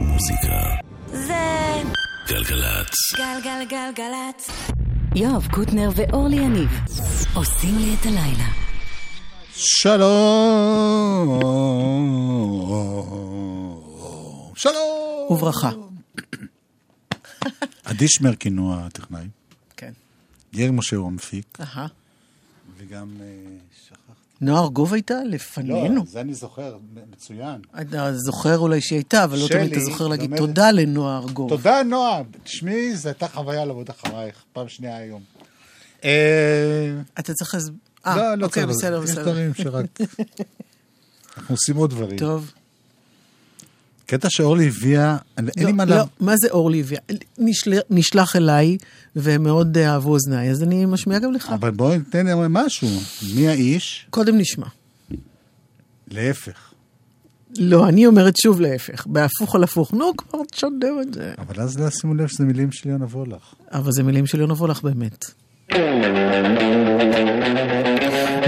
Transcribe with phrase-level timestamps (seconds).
[0.00, 0.76] מוזיקה.
[1.06, 1.82] זה
[2.28, 2.94] גלגלצ.
[3.16, 4.50] גלגלגלגלצ.
[5.14, 6.70] יואב קוטנר ואורלי יניב
[7.34, 8.48] עושים לי את הלילה.
[9.52, 11.40] שלום.
[14.56, 15.26] שלום.
[15.30, 15.70] וברכה.
[17.84, 19.26] עדי שמרקין הוא הטכנאי,
[19.76, 19.92] כן.
[20.52, 21.86] יאיר משה הוא המפיק, אהה.
[22.76, 23.26] וגם אה,
[24.40, 24.44] שכחתי.
[24.50, 26.06] נועה ארגוב הייתה לא, לפנינו.
[26.06, 26.76] זה אני זוכר,
[27.12, 27.60] מצוין.
[27.80, 31.48] אתה זוכר אולי שהיא הייתה, אבל לא תמיד אתה זוכר להגיד לומדת- תודה לנועה ארגוב.
[31.50, 32.20] תודה, נועה.
[32.44, 35.22] תשמעי, זו הייתה חוויה לעבוד אחרייך, פעם שנייה היום.
[36.04, 37.54] אה, אתה צריך.
[38.06, 38.76] אה, לא, לא אוקיי, צריך.
[38.76, 39.22] בסדר, יש בסדר.
[39.22, 39.86] דברים שרק...
[41.36, 42.18] אנחנו עושים עוד דברים.
[42.18, 42.52] טוב.
[44.10, 45.16] קטע שאורלי הביאה,
[45.56, 45.96] אין לי מה לא, לה...
[46.00, 47.00] לא, מה זה אורלי הביאה?
[47.38, 48.76] נשל- נשלח אליי,
[49.16, 51.50] והם מאוד אה, אהבו אוזניי, אז אני משמיעה גם לך.
[51.54, 52.88] אבל בואי ניתן משהו.
[53.34, 54.06] מי האיש?
[54.10, 54.66] קודם נשמע.
[56.08, 56.72] להפך.
[57.58, 59.92] לא, אני אומרת שוב להפך, בהפוך על הפוך.
[59.92, 61.32] נו, כבר תשדר את זה.
[61.38, 63.54] אבל אז לא שימו לב שזה מילים של יונה וולך.
[63.72, 65.24] אבל זה מילים של יונה וולך באמת.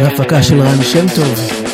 [0.01, 1.72] והפקה של רן שם טוב.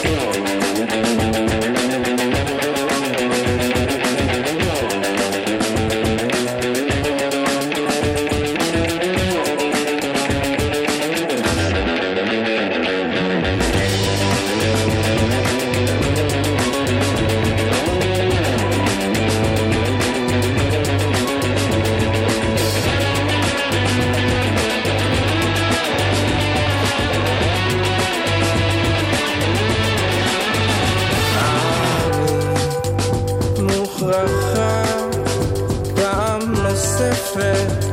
[37.39, 37.85] נוספת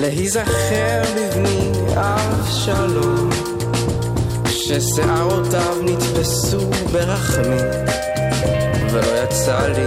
[0.00, 3.30] להיזכר בבני אבשלום
[4.48, 7.66] ששערותיו נתפסו ברחמים
[8.92, 9.86] ולא יצא לי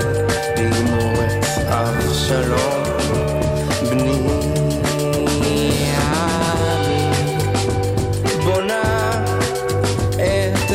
[0.57, 2.83] לגמור את אבשלום
[3.89, 4.25] בני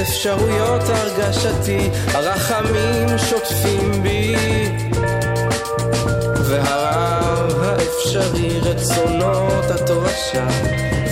[0.03, 4.37] אפשרויות הרגשתי, הרחמים שוטפים בי,
[6.49, 6.90] והרב
[8.01, 10.47] האפשרי רצונות התורשה,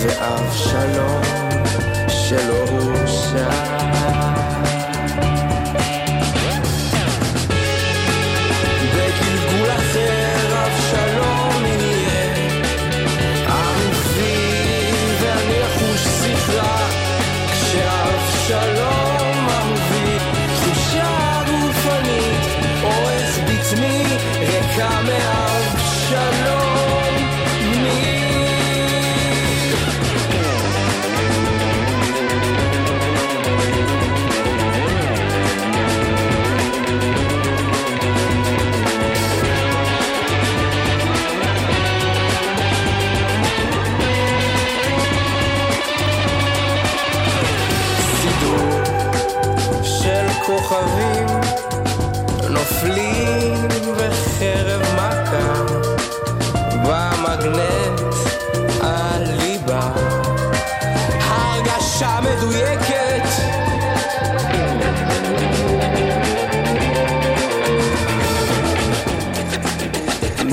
[0.02, 1.22] ואב שלום
[2.08, 4.27] שלא הורשע.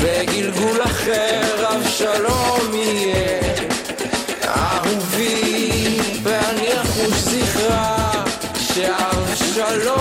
[0.06, 3.42] בגלגול אחר אבשלום יהיה.
[4.48, 8.24] אהובי ואני אחוש זכרה
[8.60, 9.98] שאבשלום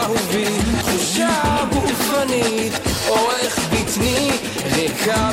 [0.00, 2.72] אהובי תחושה גופנית
[3.08, 4.30] עורך בטני
[4.74, 5.30] ריקה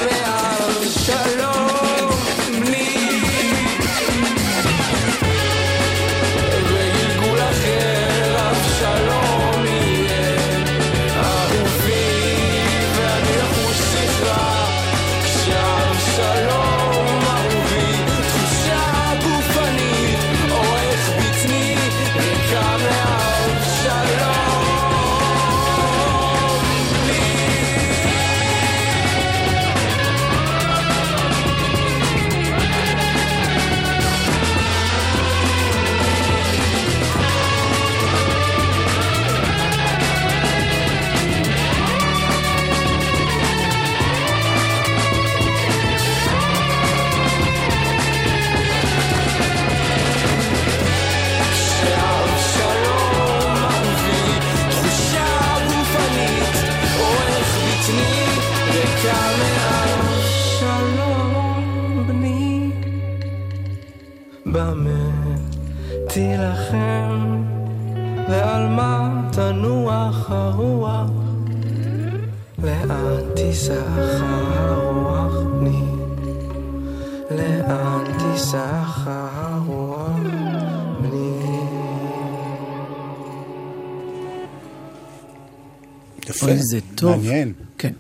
[86.44, 86.52] יפה.
[86.52, 87.16] אוי, זה טוב.
[87.16, 87.54] מעניין.
[87.78, 87.94] כן.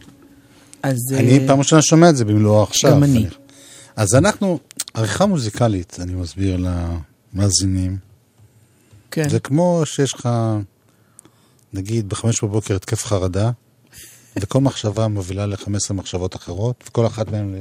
[0.83, 0.97] אז...
[1.13, 2.91] אני אה, פעם ראשונה שומע את זה במלואו עכשיו.
[2.91, 3.27] גם אני.
[3.95, 4.59] אז אנחנו,
[4.93, 6.65] עריכה מוזיקלית, אני מסביר
[7.33, 7.97] למאזינים.
[9.11, 9.29] כן.
[9.29, 10.29] זה כמו שיש לך,
[11.73, 13.51] נגיד, בחמש בבוקר התקף חרדה,
[14.39, 17.57] וכל מחשבה מובילה ל-15 מחשבות אחרות, וכל אחת מהן ל...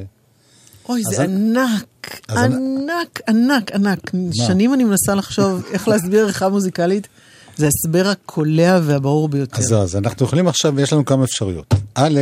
[0.88, 4.11] אוי, זה ענק, ענק, ענק, ענק.
[4.32, 7.09] שנים אני מנסה לחשוב איך להסביר עריכה מוזיקלית.
[7.56, 9.58] זה ההסבר הקולע והברור ביותר.
[9.58, 11.75] אז אז אנחנו יכולים עכשיו, יש לנו כמה אפשרויות.
[11.94, 12.20] א',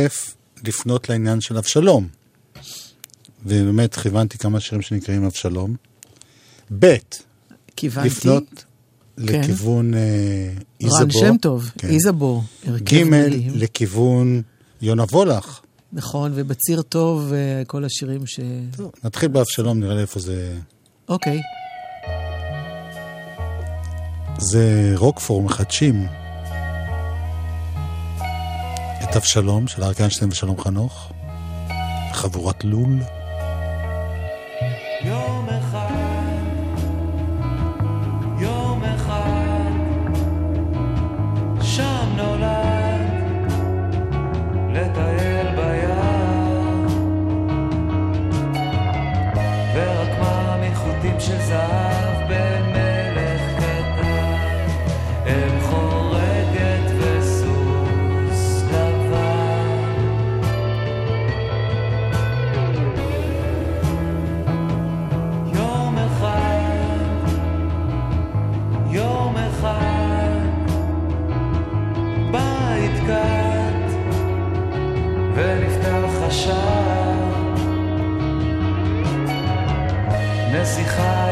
[0.63, 2.07] לפנות לעניין של אבשלום.
[3.45, 5.75] ובאמת כיוונתי כמה שירים שנקראים אבשלום.
[6.79, 6.95] ב',
[7.75, 8.07] כיוונתי.
[8.07, 8.65] לפנות
[9.17, 9.99] לכיוון אה,
[10.81, 11.01] איזבור.
[11.01, 11.87] רן שם טוב, כן.
[11.87, 13.03] איזבור, ג'.
[13.53, 14.41] לכיוון
[14.81, 15.59] יונה וולך.
[15.93, 18.39] נכון, ובציר טוב, אה, כל השירים ש...
[18.77, 20.57] טוב, נתחיל באבשלום, נראה לי איפה זה...
[21.09, 21.41] אוקיי.
[24.41, 26.07] זה רוקפור מחדשים
[29.03, 31.11] את אבשלום של אריק איינשטיין ושלום חנוך,
[32.13, 32.99] חבורת לול.
[35.05, 35.68] יום אחד,
[80.61, 81.28] נסיכה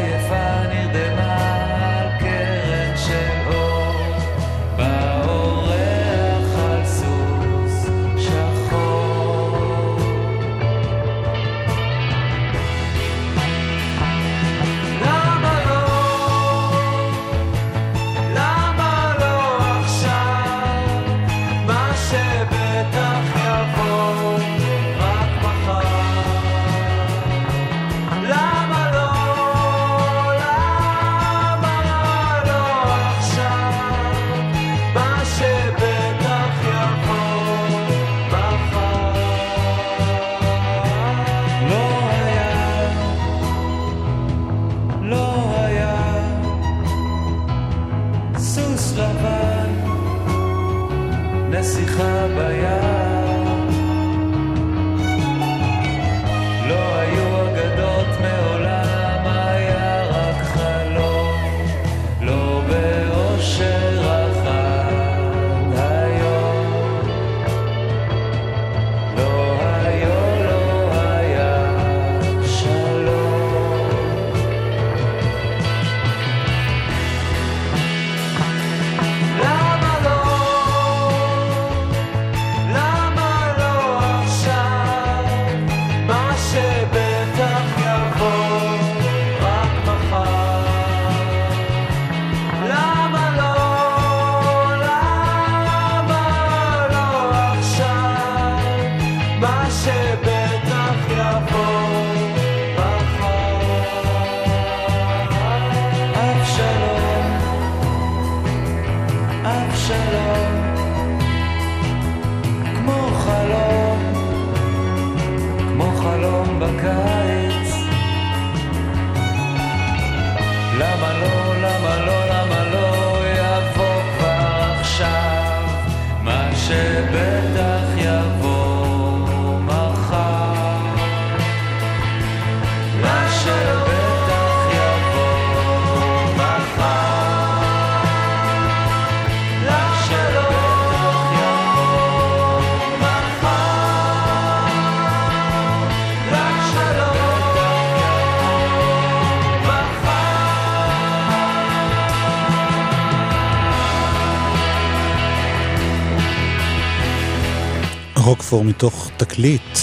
[158.48, 159.78] רוקפור מתוך תקליט,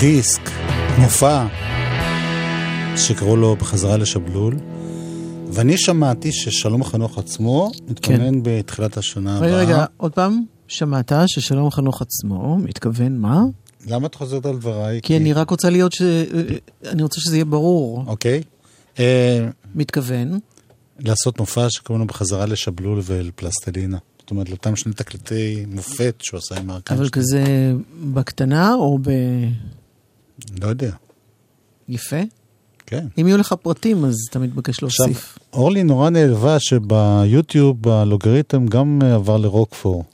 [0.00, 0.50] דיסק,
[0.98, 1.46] מופע,
[2.96, 4.56] שקראו לו בחזרה לשבלול.
[5.52, 9.64] ואני שמעתי ששלום חנוך עצמו מתכונן בתחילת השנה רגע, הבאה.
[9.64, 10.44] רגע, עוד פעם?
[10.68, 13.42] שמעת ששלום חנוך עצמו מתכוון מה?
[13.86, 15.00] למה את חוזרת על דבריי?
[15.02, 16.02] כי אני רק רוצה להיות ש...
[16.86, 18.04] אני רוצה שזה יהיה ברור.
[18.06, 18.42] אוקיי.
[19.74, 20.38] מתכוון.
[20.98, 23.98] לעשות מופע שקוראים לו בחזרה לשבלול ולפלסטלינה.
[24.22, 26.94] זאת אומרת, לאותם שני תקליטי מופת שהוא עשה עם ארכן.
[26.94, 27.72] אבל כזה
[28.12, 29.10] בקטנה או ב...
[30.62, 30.90] לא יודע.
[31.88, 32.20] יפה?
[32.86, 33.06] כן.
[33.20, 35.38] אם יהיו לך פרטים, אז אתה מתבקש עכשיו, להוסיף.
[35.52, 40.04] אורלי נורא נעלבה שביוטיוב הלוגריתם גם אה, עבר לרוקפור.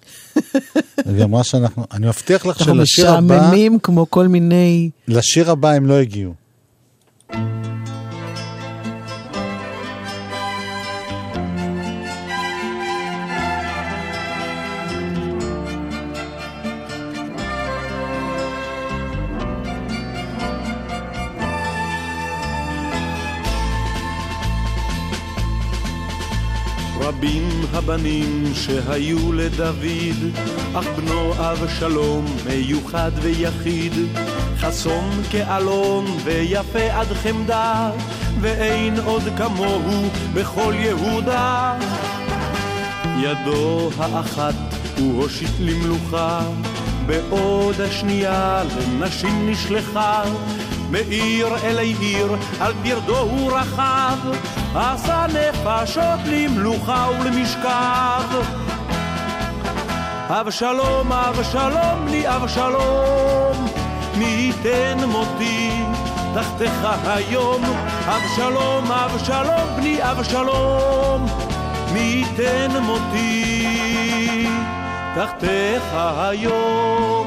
[1.07, 4.91] והיא אמרה שאנחנו, אני מבטיח לך אנחנו שלשיר הבא, משעממים כמו כל מיני...
[5.09, 6.35] לשיר הבא הם לא הגיעו.
[27.19, 30.37] רבים הבנים שהיו לדוד,
[30.75, 33.93] אך בנו אבשלום מיוחד ויחיד,
[34.59, 37.91] חסון כאלון ויפה עד חמדה,
[38.41, 41.79] ואין עוד כמוהו בכל יהודה.
[43.21, 44.55] ידו האחת
[44.99, 46.41] הוא הושיט למלוכה,
[47.07, 50.23] בעוד השנייה לנשים נשלחה.
[50.91, 54.19] מעיר אלי עיר, על פרדו הוא רכב,
[54.75, 58.43] עשה נפשות למלוכה ולמשכב.
[60.31, 63.67] אבשלום, אבשלום, לי אבשלום,
[64.19, 65.71] מי ייתן מותי
[66.35, 67.63] תחתיך היום.
[68.07, 71.27] אבשלום, אבשלום, בני אבשלום,
[71.93, 74.49] מי ייתן מותי
[75.15, 77.18] תחתיך היום.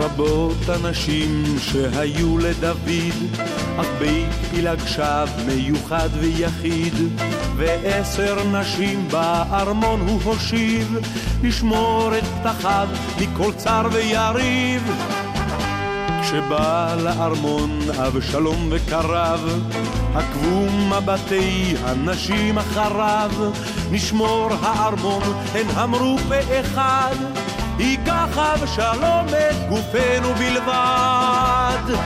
[0.00, 3.38] רבות הנשים שהיו לדוד,
[3.80, 6.94] אך בית פילג שב מיוחד ויחיד,
[7.56, 10.96] ועשר נשים בארמון הוא הושיב,
[11.42, 12.88] לשמור את פתחיו
[13.20, 14.92] מכל צר ויריב.
[16.22, 19.70] כשבא לארמון אבשלום וקרב,
[20.14, 23.30] עקבו מבטי הנשים אחריו,
[23.90, 25.22] נשמור הארמון,
[25.54, 27.14] הן אמרו פה אחד.
[27.80, 31.96] ייקח אבשלום את גופנו בלבד.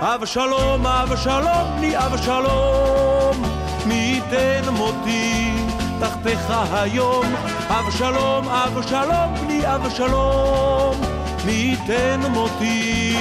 [0.00, 3.42] אבשלום, אבשלום, בני אבשלום,
[3.86, 5.52] מי ייתן מותי
[6.00, 7.26] תחתיך היום.
[7.68, 11.00] אבשלום, אבשלום, בני אבשלום,
[11.44, 13.16] מי ייתן מותי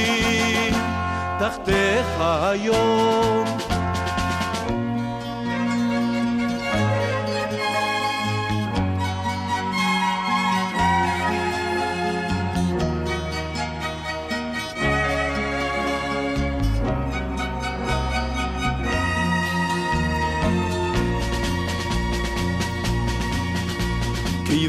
[1.39, 3.64] תחתיך היום.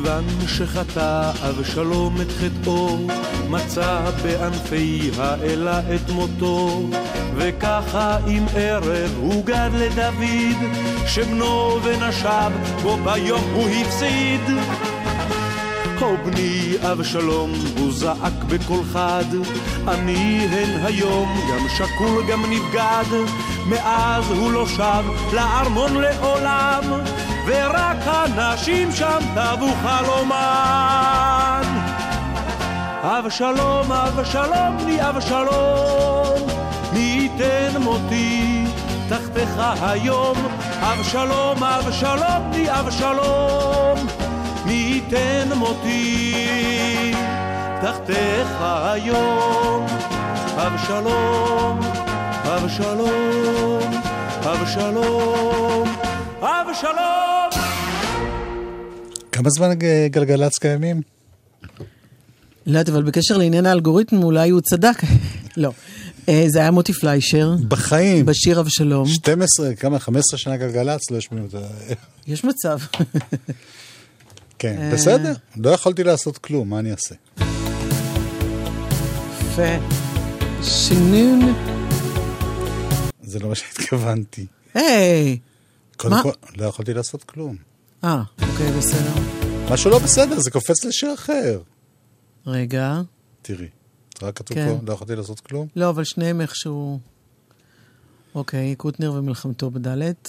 [0.06, 2.98] כיוון שחטא אבשלום את חטאו,
[3.48, 6.82] מצא בענפי האלה את מותו,
[7.36, 10.70] וככה עם ערב הוגד לדוד,
[11.06, 12.50] שבנו ונשב
[12.82, 14.40] בו ביום הוא הפסיד.
[15.98, 19.24] הו בני אבשלום, הוא זעק בקול חד,
[19.88, 23.16] אני הן היום גם שקול גם נבגד,
[23.66, 26.82] מאז הוא לא שב לארמון לעולם.
[27.46, 31.62] ורק הנשים שם טבו חלומן.
[33.02, 36.46] אבשלום, אבשלום, לי אבשלום,
[36.92, 38.66] מי ייתן מותי
[39.08, 39.50] תחתיך
[39.82, 40.36] היום.
[40.80, 44.06] אבשלום, אבשלום, לי אבשלום,
[44.64, 47.14] מי ייתן מותי
[47.80, 49.86] תחתיך היום.
[50.56, 51.80] אבשלום,
[52.44, 53.90] אבשלום,
[54.44, 55.88] אבשלום,
[56.42, 57.15] אבשלום.
[59.36, 61.02] כמה זמן ג- גלגלצ קיימים?
[62.66, 64.96] לא יודעת, אבל בקשר לעניין האלגוריתם, אולי הוא צדק.
[65.56, 65.72] לא.
[66.28, 68.26] אה, זה היה מוטי פליישר, בחיים.
[68.26, 69.08] בשיר אבשלום.
[69.08, 71.58] 12, כמה, 15 שנה גלגלצ, לא השמיעו את זה.
[72.26, 72.78] יש מצב.
[74.58, 74.90] כן, אה.
[74.92, 75.32] בסדר.
[75.56, 77.14] לא יכולתי לעשות כלום, מה אני אעשה?
[79.40, 79.78] יפה.
[80.62, 81.54] שינון.
[83.22, 84.46] זה לא מה שהתכוונתי.
[84.74, 85.38] היי!
[85.96, 86.22] קודם?
[86.22, 87.56] כל, לא יכולתי לעשות כלום.
[88.04, 89.12] אה, אוקיי, בסדר.
[89.70, 91.60] משהו לא בסדר, זה קופץ לשיר אחר.
[92.46, 93.00] רגע.
[93.42, 93.68] תראי,
[94.20, 94.68] זה רק כתוב כן.
[94.68, 95.66] פה, לא יכולתי לעשות כלום.
[95.76, 96.98] לא, אבל שניהם איכשהו...
[98.34, 100.28] אוקיי, קוטנר ומלחמתו בדלת.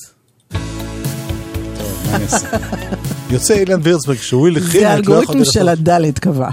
[3.30, 6.50] יוצא אילן וירצברג, שהוא הלחין, זה את לא האלגוריתם של הדלת קבע.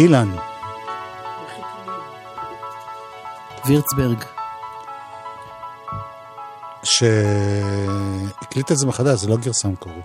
[0.00, 0.36] אילן,
[3.66, 4.24] וירצברג.
[6.82, 10.04] שהקליט את זה מחדש, זה לא גרסה מקורית.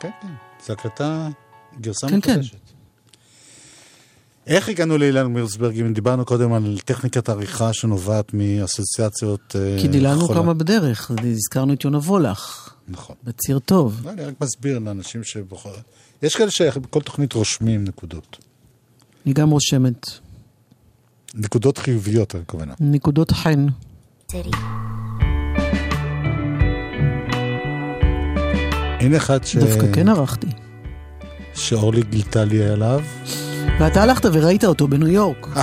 [0.00, 0.28] כן, כן,
[0.66, 1.28] זו הקלטה,
[1.80, 2.32] גרסה כן, כן.
[2.32, 2.56] מחודשת.
[4.46, 10.20] איך הגענו לאילן מירסברג, אם דיברנו קודם על טכניקת עריכה שנובעת מאסוציאציות אה, כי דילגנו
[10.20, 10.40] חולה.
[10.40, 13.16] כמה בדרך, הזכרנו את יונה וולך, נכון.
[13.24, 14.00] בציר טוב.
[14.04, 15.74] לא, אני רק מסביר לאנשים שבוחר...
[16.22, 18.38] יש כאלה שבכל תוכנית רושמים נקודות.
[19.26, 20.06] אני גם רושמת
[21.34, 22.74] נקודות חיוביות, אני הכוונה.
[22.80, 23.66] נקודות חן.
[29.00, 29.56] הנה אחד ש...
[29.56, 30.46] דווקא כן ערכתי.
[31.54, 33.00] שאורלי גילתה לי עליו.
[33.80, 35.46] ואתה הלכת וראית אותו בניו יורק.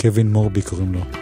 [0.00, 1.19] קווין מורבי קוראים לו.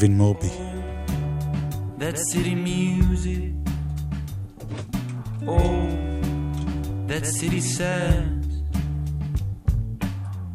[0.00, 0.48] קווין מורבי.
[1.98, 3.52] that city music.
[5.46, 5.80] Oh,
[7.10, 8.52] that city sounds.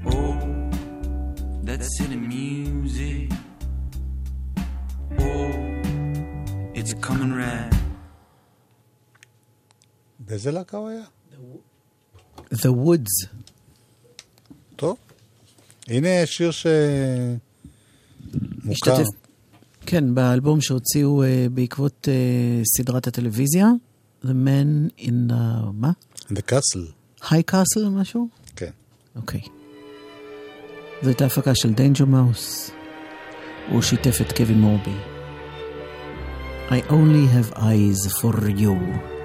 [0.05, 0.33] Oh,
[1.67, 3.31] that city music.
[5.19, 5.49] Oh,
[6.79, 7.73] it's coming right.
[10.19, 11.03] באיזה להקה הוא היה?
[12.53, 13.27] The Woods.
[14.75, 14.97] טוב.
[15.87, 16.67] הנה שיר ש...
[18.63, 18.71] מוכר.
[18.71, 19.07] השתתף,
[19.86, 23.68] כן, באלבום שהוציאו אה, בעקבות אה, סדרת הטלוויזיה,
[24.24, 25.34] The Man in the...
[25.72, 25.90] מה?
[26.30, 26.92] The Castle.
[27.30, 28.28] High Castle משהו?
[28.56, 28.70] כן.
[29.16, 29.40] אוקיי.
[31.02, 32.70] זו הייתה הפקה של דיינג'ר מאוס.
[33.70, 34.96] הוא שיתף את קווין מורבי.
[36.68, 39.15] I only have eyes for you.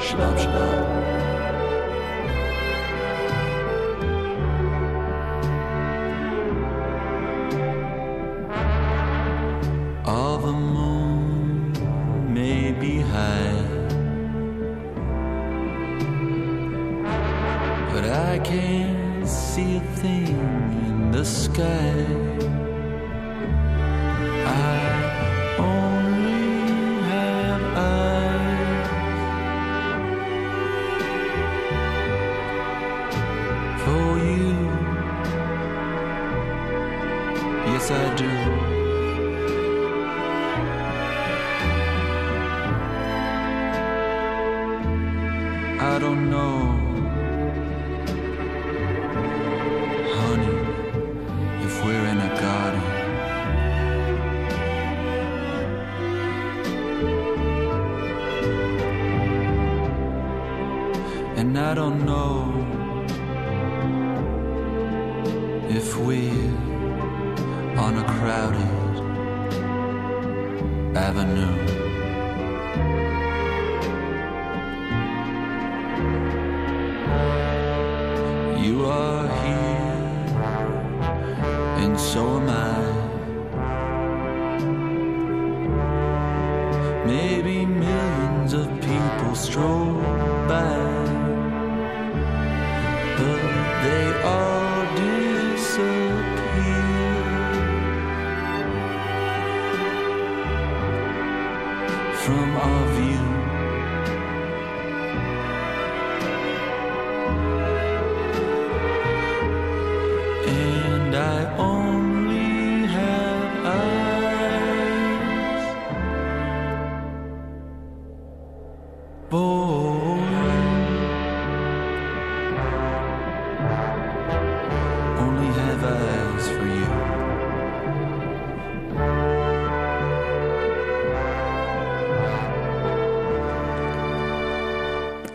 [0.00, 0.34] 是吧？
[0.36, 1.09] 是吧？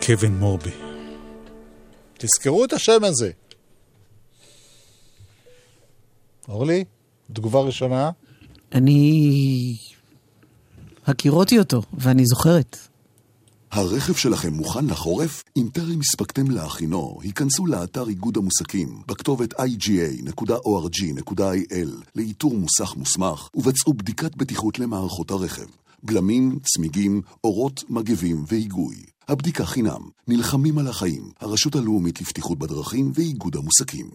[0.06, 0.72] קווין מורבי.
[2.18, 3.32] תזכרו את השם הזה.
[6.48, 6.84] אורלי,
[7.34, 8.12] תגובה ראשונה?
[8.74, 9.78] אני...
[11.06, 12.78] הכירותי אותו, ואני זוכרת.
[13.72, 15.44] הרכב שלכם מוכן לחורף?
[15.58, 20.90] אם טרם הספקתם להכינו, היכנסו לאתר איגוד המוסקים בכתובת iga.org.il
[22.16, 25.85] לאיתור מוסך מוסמך ובצעו בדיקת בטיחות למערכות הרכב.
[26.06, 28.96] גלמים, צמיגים, אורות, מגבים והיגוי.
[29.28, 30.02] הבדיקה חינם.
[30.28, 31.32] נלחמים על החיים.
[31.40, 34.10] הרשות הלאומית לבטיחות בדרכים ואיגוד המוסקים.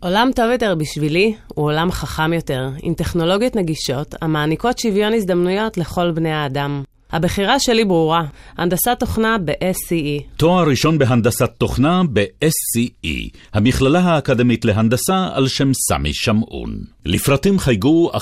[0.00, 6.10] עולם טוב יותר בשבילי הוא עולם חכם יותר, עם טכנולוגיות נגישות המעניקות שוויון הזדמנויות לכל
[6.10, 6.82] בני האדם.
[7.12, 8.22] הבחירה שלי ברורה,
[8.58, 10.22] הנדסת תוכנה ב-SCE.
[10.36, 13.08] תואר ראשון בהנדסת תוכנה ב-SCE,
[13.52, 16.78] המכללה האקדמית להנדסה על שם סמי שמעון.
[17.06, 18.16] לפרטים חייגו 1-800-207-777.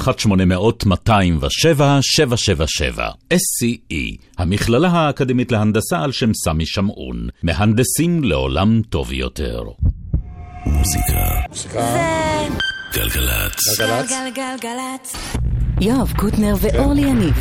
[3.35, 7.29] SCE, המכללה האקדמית להנדסה על שם סמי שמעון.
[7.43, 9.63] מהנדסים לעולם טוב יותר.
[10.67, 11.13] מוזיקה.
[11.53, 11.71] זה
[12.93, 13.79] גלגלצ.
[13.79, 14.11] גלגלצ.
[14.11, 15.13] גלגלגלצ.
[15.81, 17.35] יואב קוטנר ואורלי יניב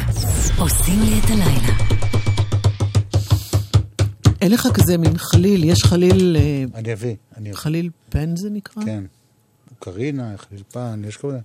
[0.57, 1.73] עושים לי את הלילה.
[4.41, 6.37] אין לך כזה מין חליל, יש חליל...
[6.39, 7.59] אה, אני אביא, אני אביא.
[7.59, 8.83] חליל פן זה נקרא?
[8.85, 9.03] כן.
[9.79, 11.39] קרינה, חלפן, יש כל מיני.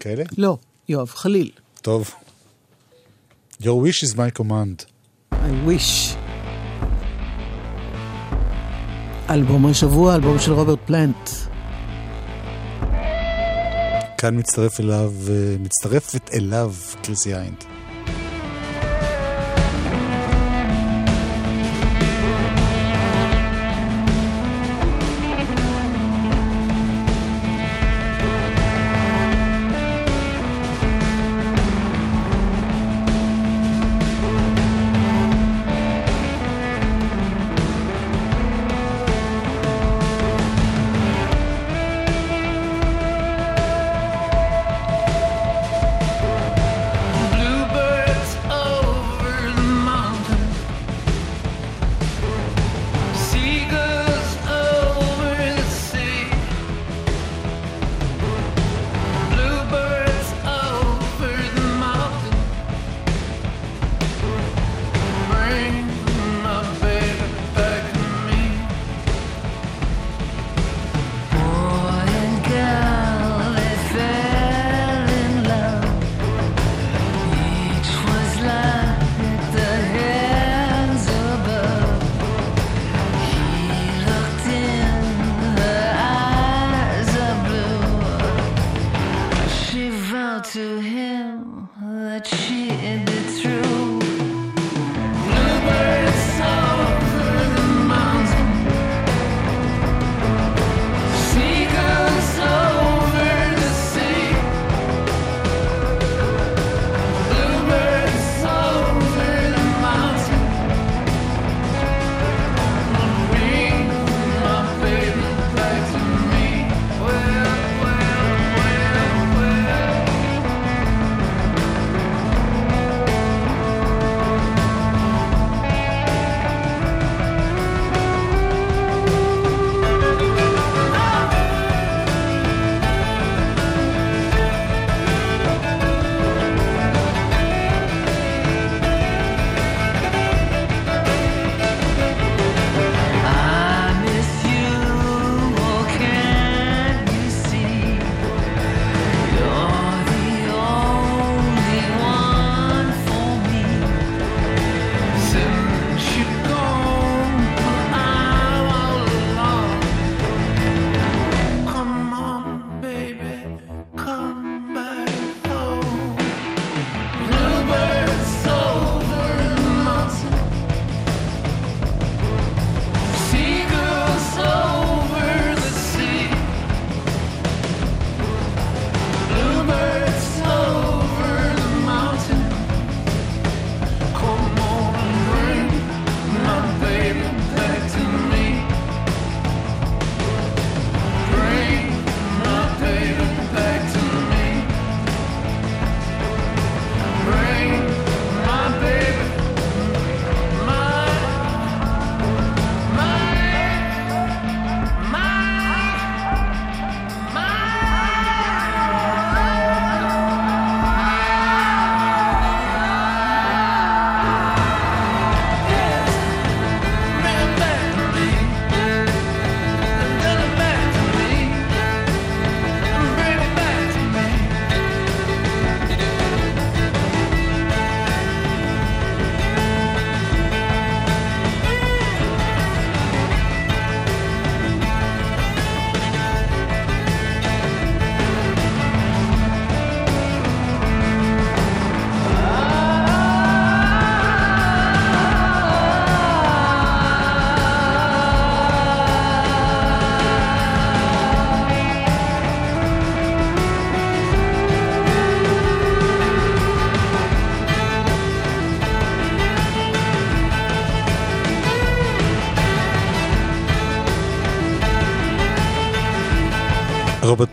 [0.00, 0.24] כאלה?
[0.38, 0.56] לא,
[0.88, 1.50] יואב, חליל.
[1.82, 2.10] טוב.
[3.62, 4.84] Your wish is my command.
[5.32, 6.16] I wish.
[9.30, 11.47] אלבום השבוע, אלבום של רוברט פלנט.
[14.18, 17.77] כאן מצטרף אליו, אה, מצטרפת אליו קריסי היינד.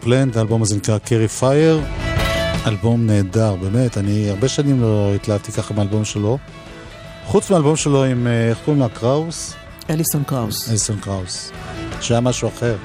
[0.06, 1.82] פלאנט, האלבום הזה נקרא Carry Fire.
[2.68, 6.38] אלבום נהדר, באמת, אני הרבה שנים לא התלהבתי ככה מאלבום שלו.
[7.26, 8.89] חוץ מהאלבום שלו עם, אה, איך קוראים לה?
[8.89, 9.53] קראוס?
[9.89, 10.70] אליסון קראוס.
[10.70, 11.51] אליסון קראוס.
[12.01, 12.78] שהיה משהו אחר.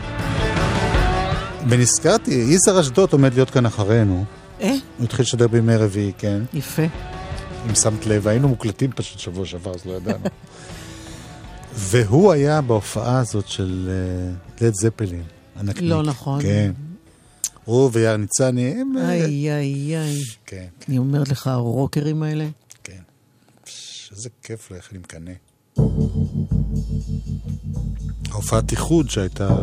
[1.69, 4.25] ונזכרתי, יזהר אשדוד עומד להיות כאן אחרינו.
[4.61, 4.75] אה?
[4.99, 6.43] הוא התחיל לשדר בימי רביעי, כן.
[6.55, 6.83] יפה.
[7.69, 10.25] אם שמת לב, היינו מוקלטים פשוט שבוע שעבר, אז לא ידענו.
[11.75, 13.91] והוא היה בהופעה הזאת של
[14.61, 15.23] לד uh, זפלין.
[15.61, 15.91] ענקניק.
[15.91, 16.43] לא נכון.
[16.43, 16.73] כן.
[17.65, 18.93] הוא ויאיר ניצני הם...
[18.97, 20.23] אה, איי, איי, איי.
[20.47, 22.49] כן, אני אומרת לך, הרוקרים האלה,
[22.85, 23.03] כן.
[24.13, 25.33] איזה כיף איך אני מקנא.
[28.31, 29.59] ההופעת איחוד שהייתה...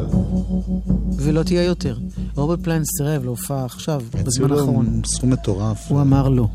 [1.17, 1.97] ולא תהיה יותר.
[2.35, 5.01] רוברט פליין סירב להופעה עכשיו, בזמן האחרון.
[5.05, 5.91] סכום מטורף.
[5.91, 6.47] הוא אמר לא.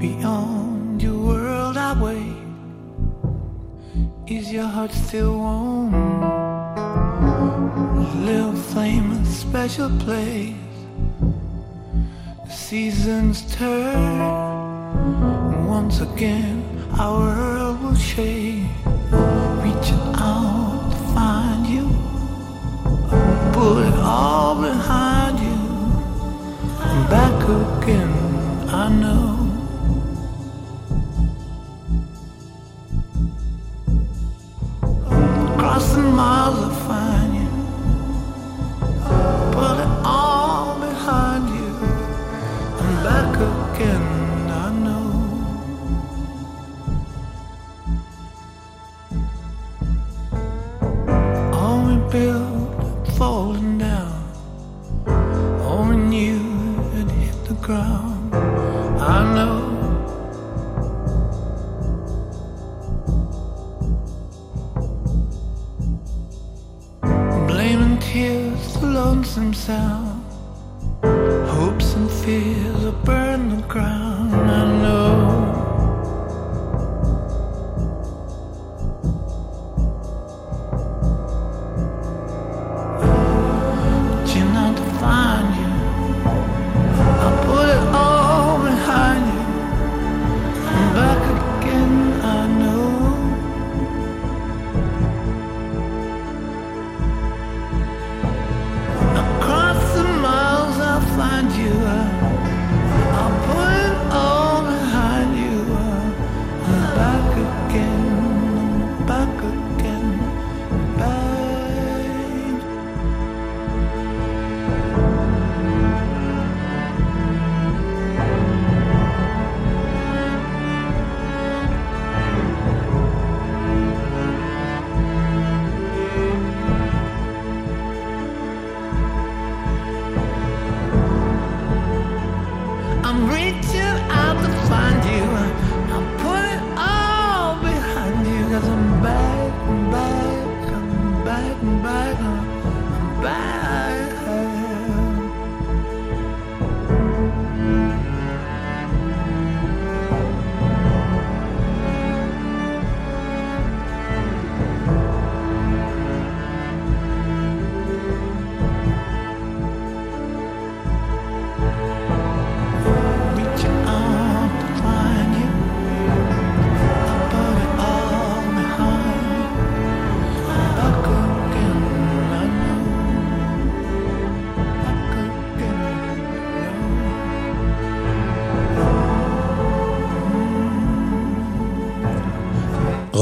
[0.00, 2.36] Beyond your world I wait.
[4.26, 5.92] Is your heart still warm?
[5.94, 5.98] A
[8.24, 10.54] little flame, a special place.
[12.46, 14.20] The seasons turn,
[15.54, 16.64] and once again
[16.98, 18.64] our world will shake.
[19.64, 21.88] Reaching out to find you,
[23.52, 25.58] put it all behind you.
[26.80, 28.12] I'm back again,
[28.68, 29.39] I know.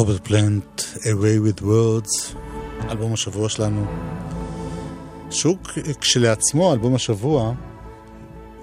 [0.09, 2.37] רוברט פלנט, Away with Words,
[2.91, 3.87] אלבום השבוע שלנו.
[5.31, 5.57] שהוא
[6.01, 7.55] כשלעצמו אלבום השבוע,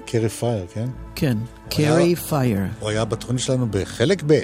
[0.06, 0.90] קרי פייר, כן?
[1.16, 1.38] כן,
[1.70, 2.60] קרי פייר.
[2.80, 4.44] הוא היה בתוכנית שלנו בחלק ב'.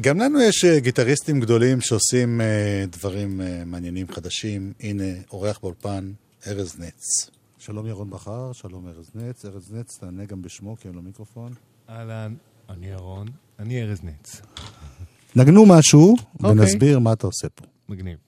[0.00, 4.72] גם לנו יש אה, גיטריסטים גדולים שעושים אה, דברים אה, מעניינים חדשים.
[4.80, 6.12] הנה, אורח באולפן,
[6.46, 7.30] ארז נץ.
[7.58, 9.44] שלום ירון בכר, שלום ארז נץ.
[9.44, 11.52] ארז נץ, תענה גם בשמו, כי אין לו מיקרופון.
[11.90, 12.34] אהלן,
[12.68, 13.28] אני ירון,
[13.58, 14.42] אני ארז נץ.
[15.36, 16.50] נגנו משהו, אוקיי.
[16.50, 17.64] ונסביר מה אתה עושה פה.
[17.88, 18.18] מגניב.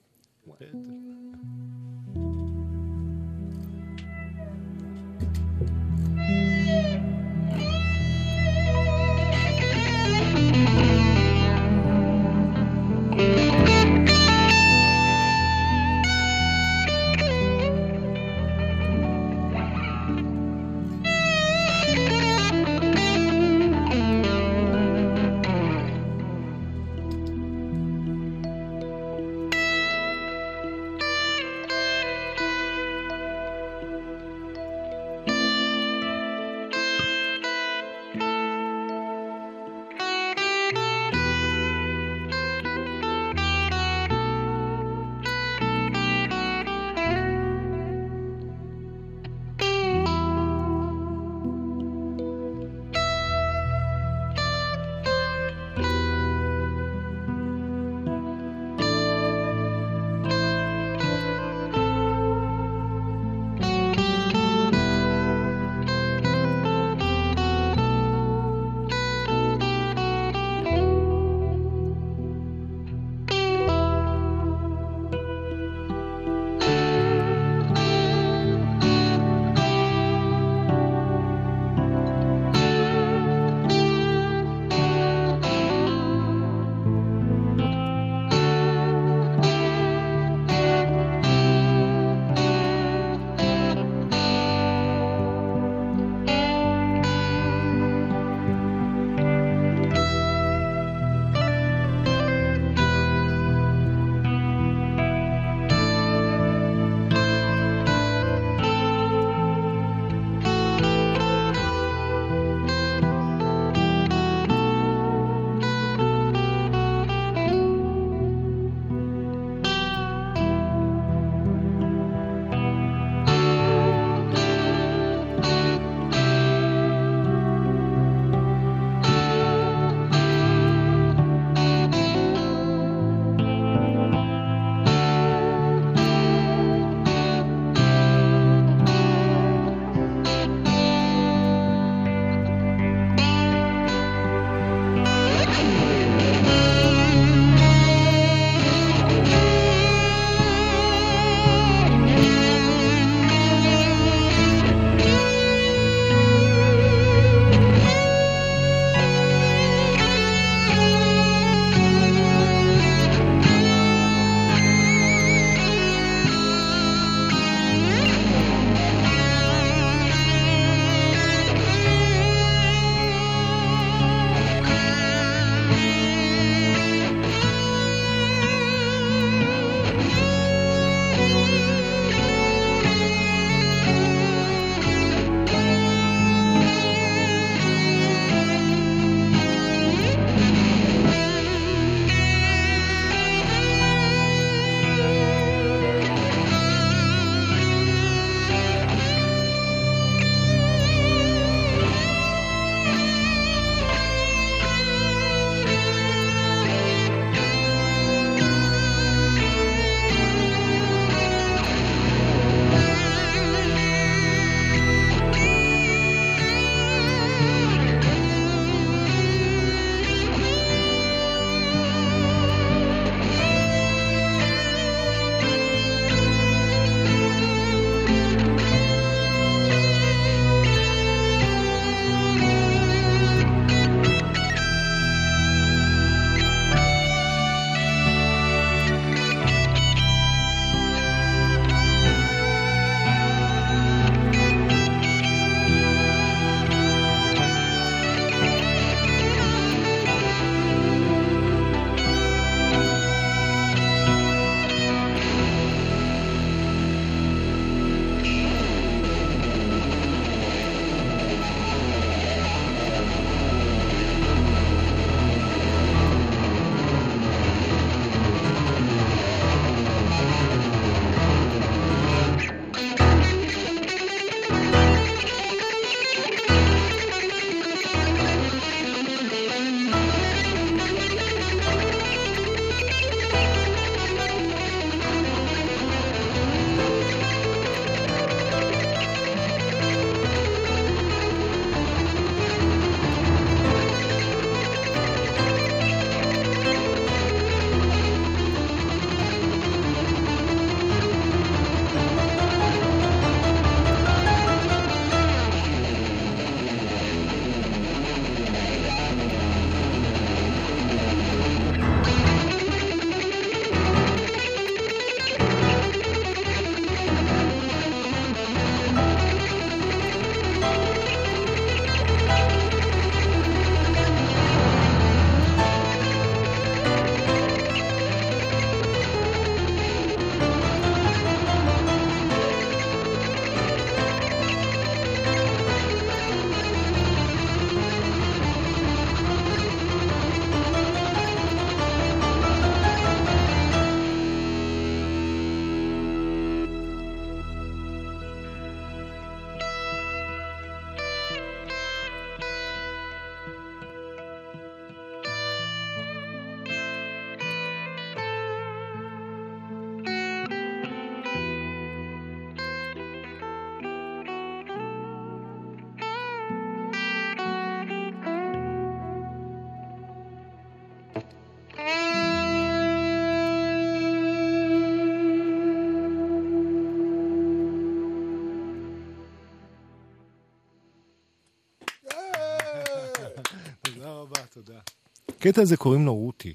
[385.41, 386.53] הקטע הזה קוראים לו רותי.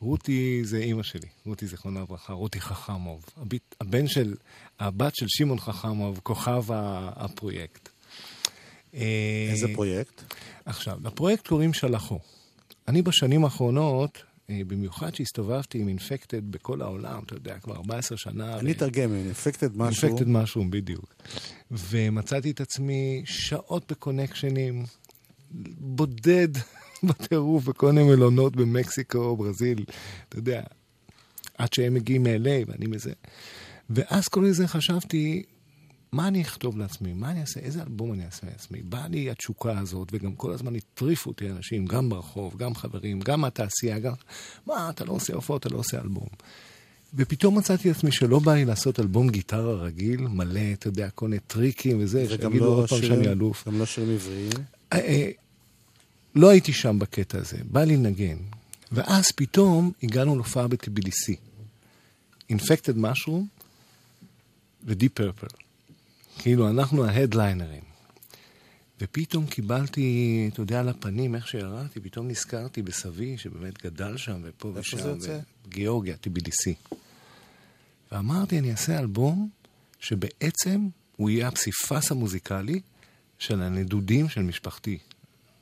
[0.00, 3.24] רותי זה אימא שלי, רותי זיכרונה לברכה, רותי חכמוב.
[3.36, 4.34] הביט, הבן של,
[4.80, 6.64] הבת של שמעון חכמוב, כוכב
[7.16, 7.88] הפרויקט.
[9.50, 10.22] איזה פרויקט?
[10.64, 12.18] עכשיו, לפרויקט קוראים שלחו.
[12.88, 18.58] אני בשנים האחרונות, אה, במיוחד שהסתובבתי עם אינפקטד בכל העולם, אתה יודע, כבר 14 שנה.
[18.58, 20.08] אני אתרגם, אינפקטד משהו.
[20.08, 21.14] אינפקטד משהו, בדיוק.
[21.70, 24.84] ומצאתי את עצמי שעות בקונקשנים,
[25.78, 26.48] בודד
[27.02, 29.84] בטירוף בכל מיני מלונות במקסיקו, ברזיל,
[30.28, 30.62] אתה יודע,
[31.58, 33.12] עד שהם מגיעים מ-LA ואני מזה.
[33.90, 35.42] ואז כל זה חשבתי,
[36.12, 37.12] מה אני אכתוב לעצמי?
[37.12, 37.60] מה אני אעשה?
[37.60, 38.82] איזה אלבום אני אעשה לעצמי?
[38.82, 43.40] באה לי התשוקה הזאת, וגם כל הזמן הטריפו אותי אנשים, גם ברחוב, גם חברים, גם
[43.40, 44.12] מהתעשייה, גם...
[44.66, 46.28] מה, אתה לא עושה הופעות, אתה לא עושה אלבום.
[47.14, 51.28] ופתאום מצאתי את עצמי שלא בא לי לעשות אלבום גיטרה רגיל, מלא, אתה יודע, כל
[51.28, 53.68] מיני טריקים וזה, שיגידו לא עוד פעם שאני אלוף.
[53.68, 54.50] גם לא שירים עבריים?
[56.34, 58.36] לא הייתי שם בקטע הזה, בא לי לנגן.
[58.92, 61.36] ואז פתאום הגענו להופעה בטביליסי.
[62.50, 63.46] אינפקטד משהו
[64.84, 65.46] ודיפ פרפל.
[66.38, 67.82] כאילו, אנחנו ההדליינרים.
[69.00, 74.72] ופתאום קיבלתי, אתה יודע, על הפנים, איך שירדתי, פתאום נזכרתי בסבי, שבאמת גדל שם, ופה
[74.74, 74.96] ושם.
[74.96, 75.38] איפה זה יוצא?
[75.68, 76.74] גיאורגיה, טיביליסי.
[78.12, 79.48] ואמרתי, אני אעשה אלבום
[80.00, 82.80] שבעצם הוא יהיה הפסיפס המוזיקלי
[83.38, 84.98] של הנדודים של משפחתי.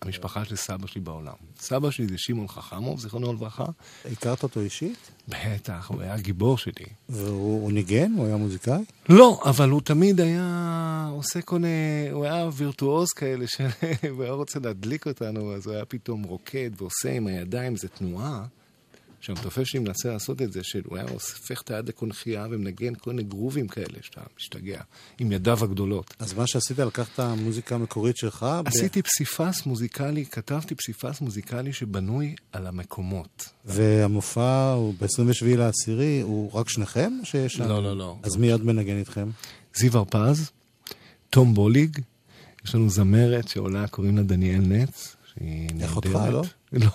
[0.02, 1.32] המשפחה של סבא שלי בעולם.
[1.60, 3.64] סבא שלי זה שמעון חכמוב, זיכרונו לברכה.
[4.12, 5.10] הכרת אותו אישית?
[5.28, 6.86] בטח, הוא היה גיבור שלי.
[7.08, 8.12] והוא ניגן?
[8.16, 8.84] הוא היה מוזיקאי?
[9.08, 12.08] לא, אבל הוא תמיד היה עושה כל מיני...
[12.12, 17.12] הוא היה וירטואוז כאלה, שהוא היה רוצה להדליק אותנו, אז הוא היה פתאום רוקד ועושה
[17.12, 18.44] עם הידיים איזה תנועה.
[19.20, 23.22] שהמתופף שלי מנסה לעשות את זה, שהוא היה הופך את היד לקונכייה ומנגן כל מיני
[23.22, 24.80] גרובים כאלה, שאתה משתגע,
[25.18, 26.14] עם ידיו הגדולות.
[26.18, 28.46] אז מה שעשית, לקחת המוזיקה המקורית שלך?
[28.64, 33.48] עשיתי פסיפס מוזיקלי, כתבתי פסיפס מוזיקלי שבנוי על המקומות.
[33.64, 37.12] והמופע הוא ב-27 לעשירי, הוא רק שניכם?
[37.24, 38.16] שיש לא, לא, לא.
[38.22, 39.30] אז מי עוד מנגן איתכם?
[39.74, 40.50] זיו הרפז,
[41.30, 41.98] תום בוליג,
[42.64, 45.90] יש לנו זמרת שעולה, קוראים לה דניאל נץ, שהיא נהדרת.
[45.90, 46.42] אחותך, לא?
[46.72, 46.86] לא.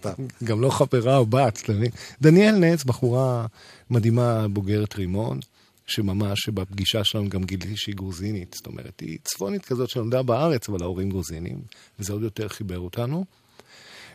[0.00, 0.22] סתם.
[0.44, 1.90] גם לא חברה או בת, אתה מבין?
[2.22, 3.46] דניאל נץ, בחורה
[3.90, 5.40] מדהימה, בוגרת רימון,
[5.86, 8.54] שממש בפגישה שלנו גם גיליתי שהיא גרוזינית.
[8.56, 11.60] זאת אומרת, היא צפונית כזאת שלמדה בארץ, אבל ההורים גרוזינים,
[11.98, 13.24] וזה עוד יותר חיבר אותנו.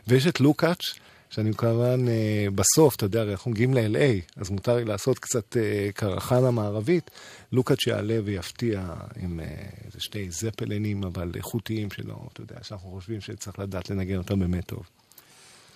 [0.07, 0.81] ויש את לוקאץ',
[1.29, 5.89] שאני כמובן אה, בסוף, אתה יודע, אנחנו מגיעים ל-LA, אז מותר לי לעשות קצת אה,
[5.95, 7.11] קרחנה מערבית.
[7.51, 9.45] לוקאץ' יעלה ויפתיע עם אה,
[9.86, 14.65] איזה שתי זפלנים, אבל איכותיים שלו, אתה יודע, שאנחנו חושבים שצריך לדעת לנגן אותם באמת
[14.65, 14.83] טוב.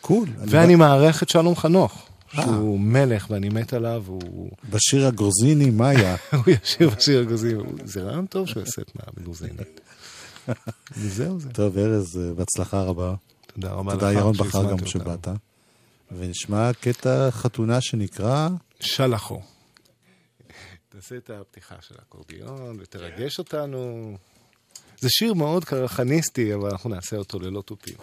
[0.02, 0.30] קול.
[0.38, 2.06] ואני מארח את שלום חנוך.
[2.34, 4.52] שהוא מלך ואני מת עליו, הוא...
[4.70, 6.16] בשיר הגרוזיני, מה היה?
[6.46, 7.64] הוא ישיר בשיר הגרוזיני.
[7.86, 9.82] זה רעיון טוב שהוא יעשה את מהגרוזינית.
[10.98, 11.50] וזהו זה.
[11.50, 13.16] טוב, ארז, בהצלחה רבה.
[13.54, 14.00] תודה רבה לך.
[14.00, 15.28] תודה ירון בחר גם שבאת.
[16.18, 18.50] ונשמע קטע חתונה שנקרא...
[18.80, 19.42] שלחו.
[20.90, 24.12] תעשה את הפתיחה של האקורדיון ותרגש אותנו.
[25.00, 27.96] זה שיר מאוד קרחניסטי, אבל אנחנו נעשה אותו ללא תופים.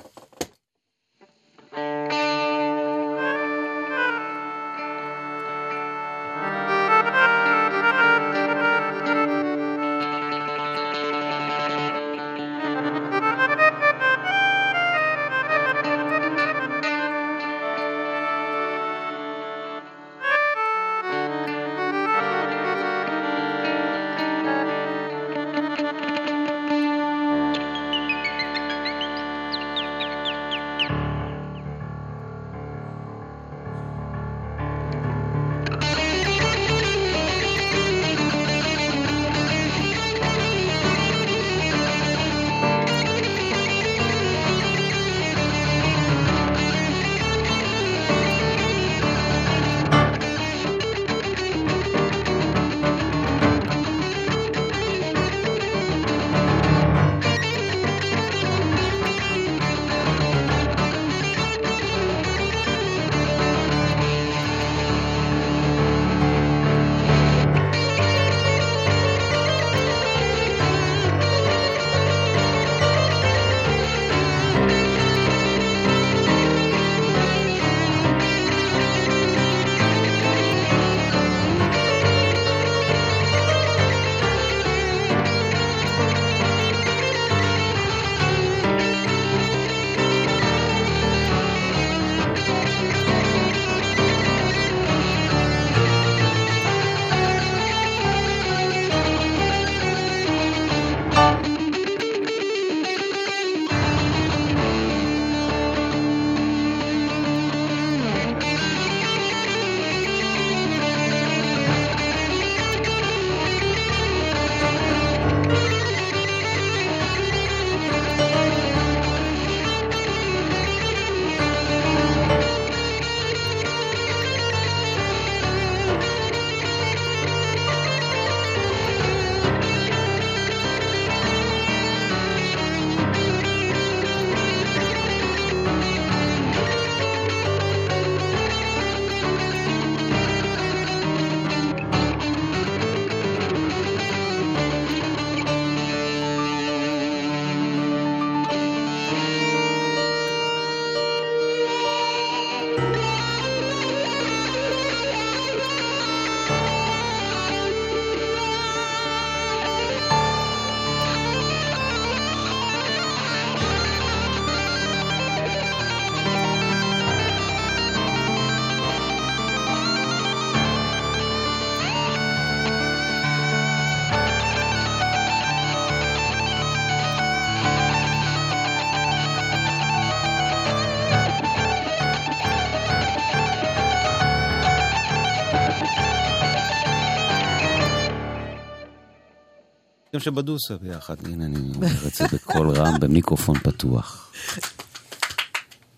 [190.16, 191.14] גם שבדוסה ביחד.
[191.24, 194.32] הנה, אני אומר את זה בקול רם, במיקרופון פתוח.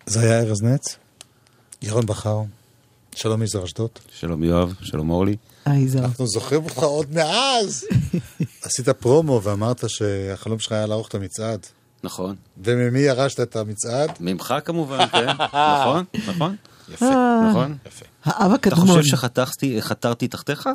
[0.07, 0.97] זה היה ארז נץ,
[1.83, 2.43] ירון בכר,
[3.15, 3.91] שלום יזהר אשדוד.
[4.19, 5.37] שלום יואב, שלום אורלי.
[5.65, 6.05] היי, יזהר.
[6.05, 7.85] אנחנו זוכרים אותך עוד מאז.
[8.65, 11.67] עשית פרומו ואמרת שהחלום שלך היה לערוך את המצעד.
[12.03, 12.37] נכון.
[12.65, 14.11] וממי ירשת את המצעד?
[14.21, 15.27] ממך כמובן, כן.
[15.81, 16.57] נכון, נכון.
[16.89, 17.11] יפה.
[17.51, 17.77] נכון.
[18.25, 18.87] האב אתה הקדמון.
[18.87, 20.69] חושב שחתרתי חתרתי תחתיך?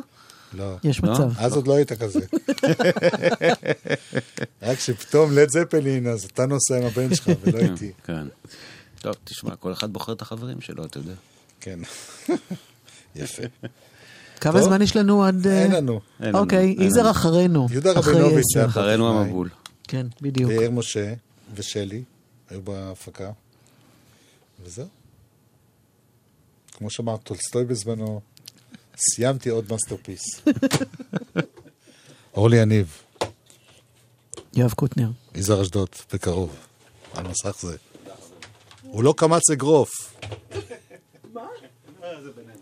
[0.56, 0.76] לא.
[0.84, 1.12] יש לא?
[1.12, 1.30] מצב.
[1.38, 2.20] אז עוד לא היית כזה.
[4.62, 7.92] רק שפתאום לד זפלין, אז אתה נוסע עם הבן שלך ולא איתי.
[8.04, 8.26] כן.
[9.00, 11.14] טוב, תשמע, כל אחד בוחר את החברים שלו, אתה יודע.
[11.60, 11.78] כן.
[13.16, 13.42] יפה.
[14.40, 14.62] כמה.
[14.62, 15.46] זמן יש לנו עד...
[15.46, 16.00] אה, אין לנו.
[16.34, 17.10] אוקיי, יזהר לנו.
[17.10, 17.66] אחרינו.
[17.70, 19.20] יהודה רבינוביץ' אחרינו.
[19.20, 19.48] המבול.
[19.88, 20.50] כן, בדיוק.
[20.50, 21.14] ויאיר משה
[21.54, 22.02] ושלי
[22.50, 23.30] היו בהפקה.
[24.64, 24.86] וזהו.
[26.72, 28.20] כמו שאמר טולסטוי בזמנו,
[28.96, 30.22] סיימתי עוד masterpiece.
[32.36, 33.02] אורלי יניב.
[34.54, 35.08] יואב קוטנר.
[35.34, 36.56] יזהר אשדוד, בקרוב,
[37.14, 37.76] על מסך זה.
[38.82, 39.90] הוא לא קמץ אגרוף.
[41.32, 41.40] מה?
[42.02, 42.53] אה, זה ביניהם.